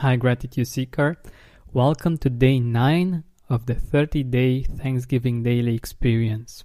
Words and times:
Hi, 0.00 0.16
Gratitude 0.16 0.66
Seeker. 0.66 1.18
Welcome 1.74 2.16
to 2.24 2.30
day 2.30 2.58
9 2.58 3.22
of 3.50 3.66
the 3.66 3.74
30 3.74 4.22
day 4.22 4.62
Thanksgiving 4.62 5.42
daily 5.42 5.74
experience. 5.74 6.64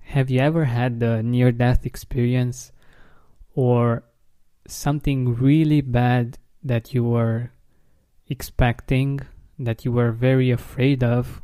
Have 0.00 0.28
you 0.28 0.40
ever 0.40 0.64
had 0.64 1.00
a 1.00 1.22
near 1.22 1.52
death 1.52 1.86
experience 1.86 2.72
or 3.54 4.02
something 4.66 5.36
really 5.36 5.82
bad 5.82 6.38
that 6.64 6.92
you 6.92 7.04
were 7.04 7.52
expecting, 8.26 9.20
that 9.56 9.84
you 9.84 9.92
were 9.92 10.10
very 10.10 10.50
afraid 10.50 11.04
of, 11.04 11.40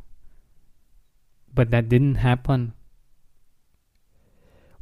but 1.53 1.71
that 1.71 1.87
didn't 1.87 2.15
happen? 2.15 2.73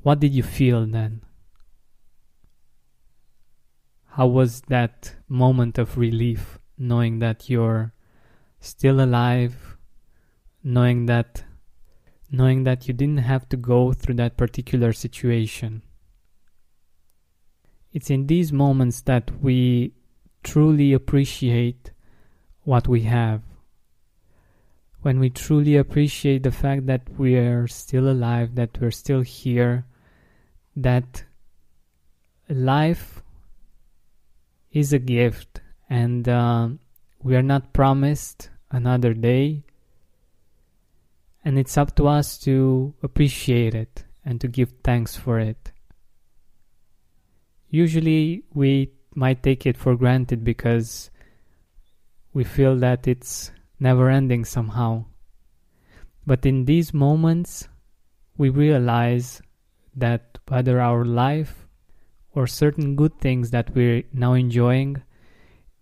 What 0.01 0.19
did 0.19 0.33
you 0.33 0.41
feel 0.41 0.87
then? 0.87 1.21
How 4.15 4.27
was 4.27 4.61
that 4.67 5.15
moment 5.27 5.79
of 5.79 5.97
relief 5.97 6.59
knowing 6.77 7.17
that 7.17 7.49
you're 7.49 7.93
still 8.59 9.01
alive, 9.01 9.75
knowing 10.63 11.07
that 11.07 11.43
knowing 12.31 12.63
that 12.63 12.87
you 12.87 12.93
didn't 12.93 13.25
have 13.25 13.49
to 13.49 13.57
go 13.57 13.91
through 13.91 14.13
that 14.15 14.37
particular 14.37 14.93
situation? 14.93 15.81
It's 17.91 18.11
in 18.11 18.27
these 18.27 18.53
moments 18.53 19.01
that 19.01 19.31
we 19.41 19.93
truly 20.43 20.93
appreciate 20.93 21.89
what 22.65 22.87
we 22.87 23.01
have. 23.01 23.41
When 25.01 25.19
we 25.19 25.31
truly 25.31 25.75
appreciate 25.75 26.43
the 26.43 26.51
fact 26.51 26.85
that 26.85 27.01
we 27.17 27.35
are 27.35 27.67
still 27.67 28.07
alive, 28.07 28.53
that 28.55 28.79
we're 28.79 28.91
still 28.91 29.21
here, 29.21 29.87
that 30.75 31.23
life 32.47 33.12
is 34.73 34.91
a 34.91 34.99
gift, 34.99 35.61
and 35.89 36.27
uh, 36.27 36.67
we 37.21 37.35
are 37.35 37.43
not 37.43 37.73
promised 37.73 38.49
another 38.71 39.13
day. 39.13 39.63
And 41.45 41.59
it's 41.59 41.77
up 41.77 41.95
to 41.97 42.07
us 42.07 42.37
to 42.39 42.93
appreciate 43.03 43.75
it 43.75 44.03
and 44.25 44.41
to 44.41 44.47
give 44.47 44.73
thanks 44.83 45.15
for 45.15 45.39
it. 45.39 45.71
Usually, 47.69 48.43
we 48.53 48.91
might 49.15 49.43
take 49.43 49.65
it 49.65 49.77
for 49.77 49.95
granted 49.95 50.43
because 50.43 51.11
we 52.33 52.43
feel 52.43 52.75
that 52.77 53.07
it's 53.07 53.51
never 53.79 54.09
ending 54.09 54.45
somehow. 54.45 55.05
But 56.25 56.45
in 56.45 56.65
these 56.65 56.93
moments, 56.93 57.67
we 58.37 58.49
realize 58.49 59.41
that 59.95 60.39
whether 60.47 60.79
our 60.79 61.05
life 61.05 61.62
or 62.33 62.47
certain 62.47 62.95
good 62.95 63.19
things 63.19 63.51
that 63.51 63.73
we're 63.75 64.03
now 64.11 64.33
enjoying, 64.33 65.03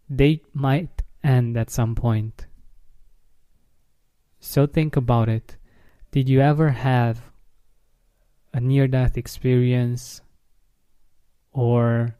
they 0.10 0.42
might 0.54 1.02
end 1.24 1.58
at 1.58 1.70
some 1.70 1.96
point. 1.96 2.46
So 4.40 4.66
think 4.66 4.96
about 4.96 5.30
it. 5.30 5.56
Did 6.12 6.28
you 6.28 6.42
ever 6.42 6.72
have 6.72 7.32
a 8.54 8.60
near 8.60 8.88
death 8.88 9.18
experience 9.18 10.22
or 11.54 12.18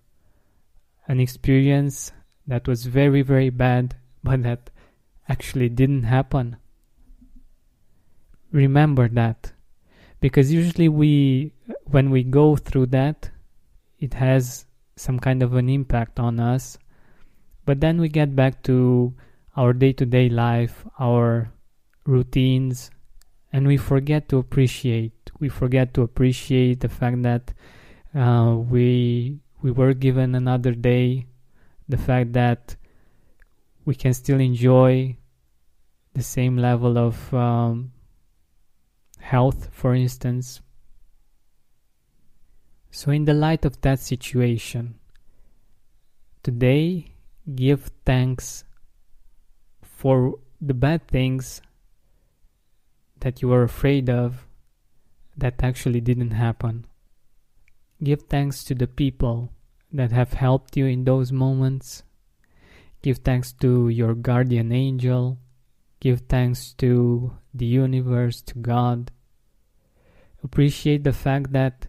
an 1.08 1.20
experience 1.20 2.14
that 2.48 2.68
was 2.68 2.86
very, 2.86 3.22
very 3.22 3.50
bad 3.50 3.96
but 4.24 4.44
that 4.44 4.70
actually 5.28 5.68
didn't 5.68 6.04
happen? 6.04 6.58
Remember 8.52 9.08
that 9.10 9.54
because 10.20 10.54
usually 10.54 10.88
we 10.88 11.54
when 11.86 12.12
we 12.12 12.24
go 12.24 12.56
through 12.56 12.86
that 12.86 13.31
it 14.02 14.16
has 14.16 14.66
some 14.98 15.20
kind 15.20 15.42
of 15.42 15.54
an 15.54 15.70
impact 15.70 16.20
on 16.20 16.40
us. 16.40 16.78
But 17.66 17.80
then 17.80 18.02
we 18.02 18.10
get 18.10 18.36
back 18.36 18.64
to 18.64 19.14
our 19.56 19.72
day 19.72 19.94
to 19.94 20.06
day 20.06 20.28
life, 20.28 20.84
our 21.00 21.54
routines, 22.06 22.90
and 23.54 23.68
we 23.68 23.78
forget 23.78 24.28
to 24.30 24.38
appreciate. 24.38 25.14
We 25.40 25.50
forget 25.50 25.94
to 25.94 26.02
appreciate 26.02 26.80
the 26.82 26.90
fact 26.90 27.22
that 27.22 27.54
uh, 28.16 28.58
we 28.58 29.40
we 29.62 29.72
were 29.72 29.94
given 29.94 30.34
another 30.34 30.74
day, 30.74 31.28
the 31.88 31.98
fact 31.98 32.34
that 32.34 32.76
we 33.86 33.94
can 33.94 34.14
still 34.14 34.40
enjoy 34.40 35.16
the 36.14 36.24
same 36.24 36.58
level 36.58 36.98
of 36.98 37.34
um, 37.34 37.92
health, 39.20 39.70
for 39.72 39.94
instance, 39.94 40.62
so, 42.92 43.10
in 43.12 43.24
the 43.24 43.34
light 43.34 43.64
of 43.64 43.80
that 43.82 44.00
situation, 44.00 44.96
today 46.44 47.16
give 47.56 47.90
thanks 48.06 48.66
for 49.82 50.40
the 50.60 50.74
bad 50.74 51.08
things 51.08 51.62
that 53.22 53.42
you 53.42 53.48
were 53.48 53.64
afraid 53.64 54.10
of 54.10 54.46
that 55.38 55.64
actually 55.64 56.02
didn't 56.02 56.32
happen. 56.32 56.86
Give 58.04 58.22
thanks 58.24 58.64
to 58.66 58.76
the 58.76 58.88
people 58.88 59.54
that 59.94 60.12
have 60.12 60.34
helped 60.34 60.76
you 60.76 60.86
in 60.86 61.06
those 61.06 61.32
moments. 61.32 62.04
Give 63.02 63.20
thanks 63.20 63.54
to 63.62 63.88
your 63.88 64.16
guardian 64.16 64.72
angel. 64.72 65.38
Give 66.02 66.20
thanks 66.28 66.74
to 66.80 67.38
the 67.54 67.66
universe, 67.66 68.42
to 68.42 68.56
God. 68.56 69.12
Appreciate 70.44 71.04
the 71.04 71.14
fact 71.14 71.54
that 71.54 71.88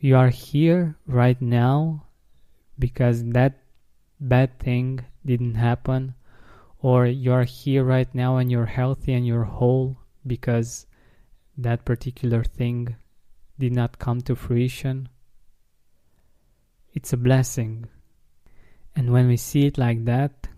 you 0.00 0.16
are 0.16 0.30
here 0.30 0.96
right 1.06 1.40
now 1.40 2.06
because 2.78 3.22
that 3.24 3.58
bad 4.18 4.58
thing 4.58 5.00
didn't 5.24 5.54
happen, 5.54 6.14
or 6.80 7.06
you're 7.06 7.44
here 7.44 7.84
right 7.84 8.12
now 8.14 8.38
and 8.38 8.50
you're 8.50 8.66
healthy 8.66 9.12
and 9.12 9.26
you're 9.26 9.44
whole 9.44 9.98
because 10.26 10.86
that 11.58 11.84
particular 11.84 12.42
thing 12.42 12.96
did 13.58 13.72
not 13.72 13.98
come 13.98 14.22
to 14.22 14.34
fruition. 14.34 15.08
It's 16.94 17.12
a 17.12 17.18
blessing. 17.18 17.86
And 18.96 19.12
when 19.12 19.28
we 19.28 19.36
see 19.36 19.66
it 19.66 19.76
like 19.76 20.06
that, 20.06 20.48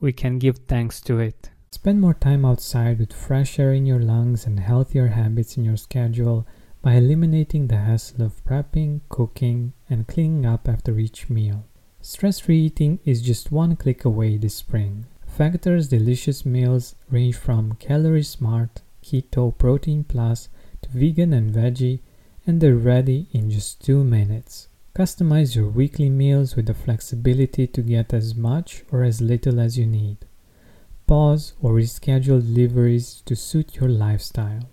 we 0.00 0.12
can 0.12 0.38
give 0.38 0.58
thanks 0.66 1.00
to 1.02 1.20
it. 1.20 1.50
Spend 1.70 2.00
more 2.00 2.14
time 2.14 2.44
outside 2.44 2.98
with 2.98 3.12
fresh 3.12 3.58
air 3.58 3.72
in 3.72 3.86
your 3.86 4.00
lungs 4.00 4.46
and 4.46 4.58
healthier 4.58 5.08
habits 5.08 5.56
in 5.56 5.64
your 5.64 5.76
schedule 5.76 6.46
by 6.82 6.94
eliminating 6.94 7.66
the 7.66 7.76
hassle 7.76 8.22
of 8.22 8.44
prepping, 8.44 9.00
cooking, 9.08 9.72
and 9.90 10.06
cleaning 10.06 10.46
up 10.46 10.68
after 10.68 10.98
each 10.98 11.28
meal. 11.28 11.64
Stress 12.00 12.38
free 12.38 12.60
eating 12.60 13.00
is 13.04 13.20
just 13.20 13.50
one 13.50 13.76
click 13.76 14.04
away 14.04 14.36
this 14.36 14.54
spring. 14.54 15.06
Factor's 15.26 15.88
delicious 15.88 16.46
meals 16.46 16.94
range 17.10 17.36
from 17.36 17.74
calorie 17.74 18.22
smart, 18.22 18.82
keto, 19.02 19.56
protein 19.56 20.04
plus 20.04 20.48
to 20.82 20.88
vegan 20.90 21.32
and 21.32 21.52
veggie, 21.52 22.00
and 22.46 22.60
they're 22.60 22.74
ready 22.74 23.26
in 23.32 23.50
just 23.50 23.84
two 23.84 24.04
minutes. 24.04 24.68
Customize 24.94 25.54
your 25.54 25.68
weekly 25.68 26.10
meals 26.10 26.56
with 26.56 26.66
the 26.66 26.74
flexibility 26.74 27.66
to 27.66 27.82
get 27.82 28.12
as 28.12 28.34
much 28.34 28.82
or 28.90 29.04
as 29.04 29.20
little 29.20 29.60
as 29.60 29.78
you 29.78 29.86
need. 29.86 30.18
Pause 31.06 31.54
or 31.62 31.72
reschedule 31.72 32.40
deliveries 32.40 33.22
to 33.26 33.36
suit 33.36 33.76
your 33.76 33.88
lifestyle. 33.88 34.68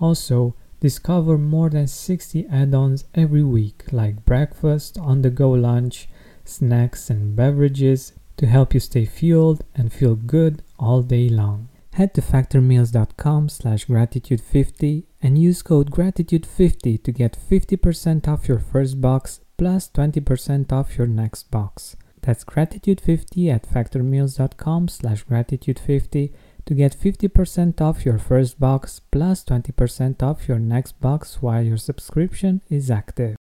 Also, 0.00 0.54
Discover 0.80 1.38
more 1.38 1.70
than 1.70 1.88
60 1.88 2.46
add 2.48 2.74
ons 2.74 3.04
every 3.14 3.42
week, 3.42 3.84
like 3.90 4.24
breakfast, 4.24 4.96
on 4.98 5.22
the 5.22 5.30
go 5.30 5.50
lunch, 5.50 6.08
snacks, 6.44 7.10
and 7.10 7.34
beverages 7.34 8.12
to 8.36 8.46
help 8.46 8.74
you 8.74 8.80
stay 8.80 9.04
fueled 9.04 9.62
and 9.74 9.92
feel 9.92 10.14
good 10.14 10.62
all 10.78 11.02
day 11.02 11.28
long. 11.28 11.68
Head 11.94 12.14
to 12.14 12.22
factormeals.com 12.22 13.48
slash 13.48 13.86
gratitude50 13.86 15.02
and 15.20 15.36
use 15.36 15.62
code 15.62 15.90
gratitude50 15.90 17.02
to 17.02 17.10
get 17.10 17.36
50% 17.36 18.28
off 18.28 18.46
your 18.46 18.60
first 18.60 19.00
box 19.00 19.40
plus 19.56 19.90
20% 19.90 20.70
off 20.70 20.96
your 20.96 21.08
next 21.08 21.50
box. 21.50 21.96
That's 22.22 22.44
gratitude50 22.44 23.52
at 23.52 23.68
factormeals.com 23.68 24.88
slash 24.88 25.24
gratitude50 25.24 26.32
to 26.68 26.74
get 26.74 26.94
50% 26.94 27.80
off 27.80 28.04
your 28.04 28.18
first 28.18 28.60
box 28.60 29.00
plus 29.10 29.42
20% 29.42 30.22
off 30.22 30.46
your 30.46 30.58
next 30.58 31.00
box 31.00 31.40
while 31.40 31.62
your 31.62 31.78
subscription 31.78 32.60
is 32.68 32.90
active. 32.90 33.36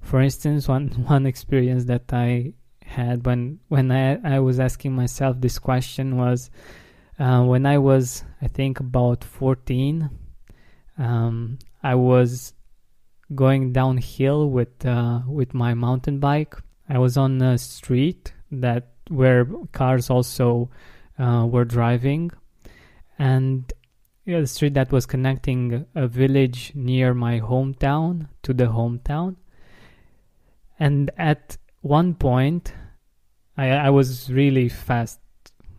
For 0.00 0.20
instance, 0.20 0.68
one, 0.68 0.88
one 1.08 1.26
experience 1.26 1.86
that 1.86 2.12
I 2.12 2.52
had 2.84 3.26
when, 3.26 3.58
when 3.66 3.90
I, 3.90 4.36
I 4.36 4.38
was 4.38 4.60
asking 4.60 4.92
myself 4.92 5.40
this 5.40 5.58
question 5.58 6.16
was 6.16 6.48
uh, 7.18 7.42
when 7.42 7.66
I 7.66 7.78
was, 7.78 8.22
I 8.40 8.46
think, 8.46 8.78
about 8.78 9.24
14, 9.24 10.10
um, 10.96 11.58
I 11.82 11.96
was 11.96 12.54
going 13.34 13.72
downhill 13.72 14.48
with, 14.48 14.86
uh, 14.86 15.22
with 15.26 15.54
my 15.54 15.74
mountain 15.74 16.20
bike. 16.20 16.54
I 16.88 16.98
was 16.98 17.16
on 17.16 17.42
a 17.42 17.58
street 17.58 18.32
that 18.52 18.92
where 19.14 19.46
cars 19.72 20.10
also 20.10 20.70
uh, 21.18 21.46
were 21.48 21.64
driving, 21.64 22.30
and 23.18 23.72
the 24.24 24.46
street 24.46 24.74
that 24.74 24.92
was 24.92 25.06
connecting 25.06 25.84
a 25.94 26.06
village 26.06 26.72
near 26.74 27.14
my 27.14 27.40
hometown 27.40 28.28
to 28.42 28.52
the 28.52 28.66
hometown. 28.66 29.36
And 30.78 31.10
at 31.16 31.56
one 31.80 32.14
point, 32.14 32.72
I, 33.56 33.68
I 33.70 33.90
was 33.90 34.30
really 34.32 34.68
fast. 34.68 35.20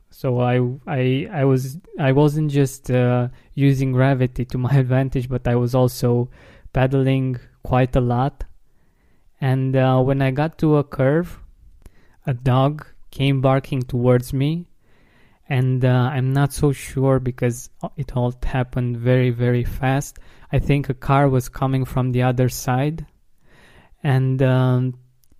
So 0.10 0.42
I, 0.42 0.60
I, 0.86 1.28
I 1.32 1.46
was, 1.46 1.78
I 2.00 2.12
wasn't 2.12 2.52
just 2.52 2.92
uh, 2.92 3.30
using 3.54 3.94
gravity 3.94 4.46
to 4.46 4.58
my 4.58 4.72
advantage, 4.76 5.30
but 5.30 5.48
I 5.48 5.56
was 5.56 5.74
also 5.74 6.30
pedaling 6.72 7.40
quite 7.64 7.96
a 7.96 8.02
lot. 8.02 8.44
And 9.42 9.76
uh, 9.76 10.02
when 10.02 10.22
I 10.22 10.32
got 10.32 10.58
to 10.60 10.78
a 10.78 10.84
curve, 10.84 11.40
a 12.26 12.34
dog 12.34 12.86
came 13.14 13.42
barking 13.42 13.84
towards 13.84 14.34
me, 14.34 14.66
and 15.48 15.86
uh, 15.86 16.10
I'm 16.16 16.34
not 16.34 16.52
so 16.52 16.72
sure 16.72 17.20
because 17.20 17.70
it 17.96 18.18
all 18.18 18.34
happened 18.42 18.98
very, 18.98 19.30
very 19.30 19.64
fast. 19.64 20.18
I 20.52 20.58
think 20.58 20.90
a 20.90 20.96
car 20.96 21.30
was 21.30 21.48
coming 21.48 21.86
from 21.86 22.12
the 22.12 22.24
other 22.24 22.50
side, 22.50 23.06
and 24.02 24.42
um, 24.42 24.96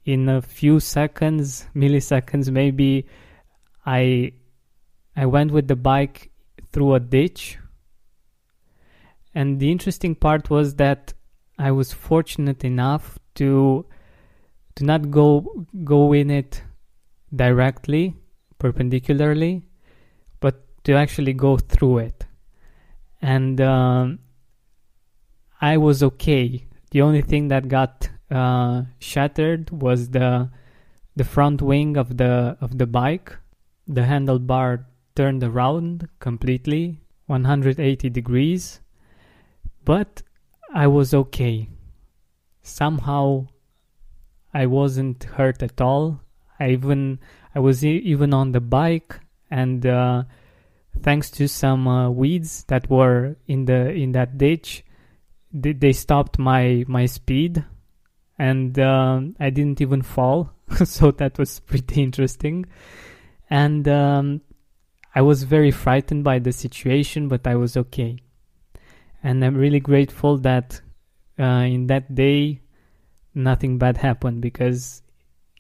in 0.06 0.30
a 0.30 0.40
few 0.40 0.80
seconds, 0.80 1.66
milliseconds 1.76 2.52
maybe, 2.52 3.08
I 3.88 4.34
I 5.16 5.26
went 5.26 5.52
with 5.52 5.68
the 5.68 5.76
bike 5.76 6.30
through 6.72 6.94
a 6.94 7.00
ditch. 7.00 7.58
And 9.34 9.60
the 9.60 9.72
interesting 9.72 10.14
part 10.14 10.52
was 10.52 10.76
that 10.76 11.14
I 11.58 11.72
was 11.72 11.92
fortunate 11.92 12.64
enough 12.64 13.18
to 13.36 13.88
to 14.76 14.84
not 14.84 15.10
go 15.10 15.66
go 15.84 16.14
in 16.14 16.30
it 16.30 16.62
directly, 17.36 18.16
perpendicularly, 18.60 19.64
but 20.40 20.64
to 20.84 20.94
actually 20.94 21.34
go 21.34 21.58
through 21.58 22.00
it. 22.00 22.26
And 23.22 23.60
um, 23.62 24.20
I 25.62 25.78
was 25.78 26.04
okay. 26.04 26.66
The 26.92 27.02
only 27.02 27.22
thing 27.22 27.48
that 27.48 27.68
got 27.68 28.10
uh, 28.30 28.84
shattered 29.00 29.72
was 29.72 30.10
the 30.10 30.50
the 31.16 31.24
front 31.24 31.62
wing 31.62 31.96
of 31.96 32.18
the 32.18 32.58
of 32.60 32.78
the 32.78 32.88
bike. 32.88 33.38
The 33.88 34.02
handlebar 34.02 34.86
turned 35.16 35.44
around 35.44 36.10
completely, 36.20 37.02
180 37.28 38.10
degrees, 38.10 38.82
but 39.86 40.24
I 40.74 40.88
was 40.88 41.14
okay. 41.14 41.70
Somehow 42.62 43.48
I 44.54 44.66
wasn't 44.66 45.24
hurt 45.24 45.62
at 45.62 45.80
all. 45.82 46.22
I 46.64 46.72
even 46.72 47.20
I 47.56 47.60
was 47.60 47.84
e- 47.84 48.04
even 48.06 48.34
on 48.34 48.52
the 48.52 48.62
bike 48.62 49.20
and 49.52 49.86
uh, 49.86 50.24
thanks 51.02 51.30
to 51.32 51.48
some 51.48 51.88
uh, 51.88 52.10
weeds 52.10 52.64
that 52.70 52.90
were 52.90 53.36
in 53.48 53.66
the 53.66 53.92
in 53.92 54.14
that 54.14 54.38
ditch 54.38 54.84
they, 55.52 55.74
they 55.74 55.94
stopped 55.94 56.40
my 56.40 56.84
my 56.88 57.06
speed 57.06 57.64
and 58.38 58.78
um, 58.80 59.36
I 59.40 59.50
didn't 59.52 59.82
even 59.82 60.02
fall, 60.02 60.52
so 60.86 61.12
that 61.12 61.38
was 61.38 61.60
pretty 61.60 62.02
interesting. 62.02 62.66
And 63.50 63.88
um, 63.88 64.42
I 65.14 65.22
was 65.22 65.44
very 65.44 65.72
frightened 65.72 66.24
by 66.24 66.40
the 66.40 66.52
situation, 66.52 67.28
but 67.28 67.46
I 67.46 67.56
was 67.56 67.78
okay. 67.78 68.18
And 69.22 69.46
I'm 69.46 69.56
really 69.56 69.80
grateful 69.80 70.38
that 70.40 70.82
uh, 71.40 71.66
in 71.68 71.88
that 71.88 72.16
day 72.16 72.62
nothing 73.36 73.78
bad 73.78 73.98
happened 73.98 74.42
because 74.42 75.03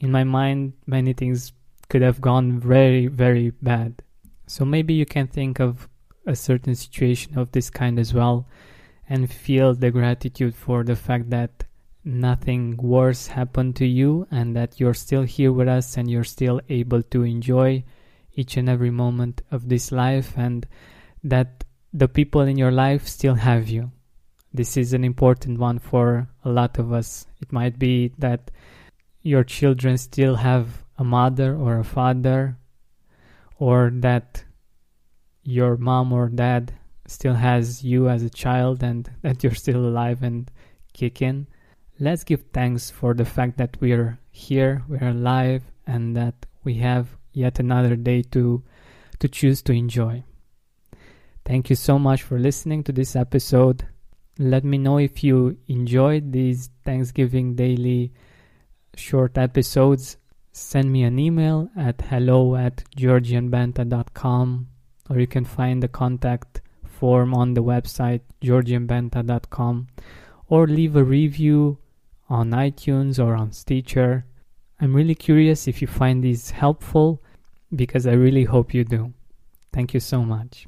in 0.04 0.12
my 0.12 0.26
mind 0.26 0.74
many 0.86 1.14
things 1.14 1.54
could 1.88 2.02
have 2.02 2.20
gone 2.20 2.60
very, 2.60 3.08
very 3.08 3.52
bad. 3.62 4.04
So 4.48 4.66
maybe 4.66 4.94
you 4.94 5.06
can 5.06 5.28
think 5.28 5.62
of 5.62 5.88
a 6.26 6.36
certain 6.36 6.76
situation 6.76 7.38
of 7.38 7.54
this 7.54 7.70
kind 7.70 7.98
as 7.98 8.14
well 8.14 8.46
and 9.08 9.32
feel 9.32 9.74
the 9.74 9.92
gratitude 9.92 10.56
for 10.56 10.84
the 10.84 10.98
fact 10.98 11.30
that 11.30 11.64
nothing 12.04 12.76
worse 12.76 13.28
happened 13.28 13.78
to 13.78 13.86
you 13.86 14.28
and 14.30 14.54
that 14.58 14.78
you're 14.78 14.94
still 14.94 15.24
here 15.24 15.54
with 15.54 15.70
us 15.70 15.96
and 15.96 16.12
you're 16.12 16.26
still 16.26 16.60
able 16.68 17.02
to 17.02 17.24
enjoy 17.24 17.82
each 18.36 18.58
and 18.58 18.68
every 18.68 18.92
moment 18.92 19.42
of 19.52 19.70
this 19.70 19.90
life 19.90 20.34
and 20.36 20.68
that 21.24 21.64
the 21.94 22.10
people 22.10 22.42
in 22.42 22.58
your 22.58 22.72
life 22.72 23.08
still 23.08 23.36
have 23.36 23.70
you. 23.70 23.90
This 24.54 24.76
is 24.76 24.92
an 24.92 25.06
important 25.06 25.60
one 25.60 25.80
for 25.80 26.28
a 26.44 26.50
lot 26.50 26.78
of 26.78 26.92
us. 26.92 27.26
It 27.42 27.54
might 27.54 27.80
be 27.80 28.12
that 28.18 28.52
your 29.24 29.44
children 29.44 29.98
still 29.98 30.36
have 30.36 30.86
a 30.98 31.04
mother 31.04 31.56
or 31.56 31.80
a 31.80 31.84
father, 31.84 32.58
or 33.58 33.92
that 33.96 34.44
your 35.44 35.78
mom 35.78 36.14
or 36.14 36.30
dad 36.30 36.74
still 37.08 37.34
has 37.34 37.84
you 37.84 38.10
as 38.10 38.22
a 38.22 38.30
child 38.30 38.84
and 38.84 39.10
that 39.24 39.44
you're 39.44 39.56
still 39.56 39.86
alive 39.86 40.22
and 40.22 40.52
kicking 40.94 41.48
let's 42.00 42.24
give 42.24 42.44
thanks 42.54 42.90
for 42.90 43.14
the 43.14 43.25
fact 43.25 43.58
that 43.58 43.78
we're 43.80 44.20
here, 44.31 44.84
we're 44.88 45.10
alive, 45.10 45.64
and 45.86 46.16
that 46.16 46.46
we 46.64 46.76
have 46.76 47.18
yet 47.34 47.60
another 47.60 47.96
day 47.96 48.22
to 48.22 48.64
to 49.19 49.28
choose 49.28 49.62
to 49.64 49.72
enjoy. 49.72 50.24
Thank 51.46 51.69
you 51.69 51.76
so 51.76 52.00
much 52.00 52.24
for 52.24 52.40
listening 52.40 52.84
to 52.86 52.92
this 52.92 53.16
episode. 53.16 53.86
Let 54.40 54.64
me 54.64 54.78
know 54.78 54.98
if 54.98 55.24
you 55.24 55.58
enjoyed 55.68 56.31
these 56.31 56.69
Thanksgiving 56.84 57.56
daily 57.56 58.12
short 58.95 59.38
episodes. 59.38 60.18
Send 60.51 60.92
me 60.92 61.04
an 61.04 61.18
email 61.19 61.69
at 61.75 62.01
hello 62.01 62.56
at 62.56 62.84
georgianbenta.com 62.95 64.68
or 65.10 65.19
you 65.19 65.28
can 65.28 65.45
find 65.45 65.81
the 65.81 65.88
contact 65.88 66.62
form 66.86 67.34
on 67.34 67.54
the 67.54 67.63
website 67.63 68.22
georgianbenta.com 68.42 69.88
or 70.48 70.68
leave 70.68 70.95
a 70.95 71.04
review 71.04 71.78
on 72.30 72.51
iTunes 72.51 73.24
or 73.24 73.36
on 73.36 73.51
Stitcher. 73.51 74.25
I'm 74.80 74.95
really 74.95 75.16
curious 75.16 75.68
if 75.68 75.81
you 75.81 75.88
find 75.88 76.24
these 76.24 76.51
helpful 76.51 77.22
because 77.75 78.06
I 78.06 78.13
really 78.13 78.44
hope 78.44 78.74
you 78.74 78.84
do. 78.84 79.13
Thank 79.72 79.94
you 79.94 80.00
so 80.00 80.24
much. 80.24 80.68